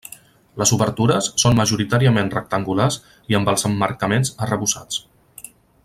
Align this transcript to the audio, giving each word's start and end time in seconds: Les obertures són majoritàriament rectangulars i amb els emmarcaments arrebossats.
Les 0.61 0.71
obertures 0.77 1.27
són 1.43 1.57
majoritàriament 1.59 2.31
rectangulars 2.37 2.97
i 3.35 3.39
amb 3.41 3.53
els 3.55 3.69
emmarcaments 3.71 4.35
arrebossats. 4.47 5.03